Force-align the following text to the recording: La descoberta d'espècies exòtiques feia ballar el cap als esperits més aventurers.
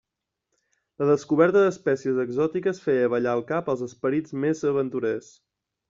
La 1.01 1.09
descoberta 1.09 1.61
d'espècies 1.65 2.23
exòtiques 2.25 2.83
feia 2.87 3.13
ballar 3.17 3.39
el 3.41 3.47
cap 3.55 3.73
als 3.75 3.87
esperits 3.91 4.39
més 4.47 4.69
aventurers. 4.73 5.31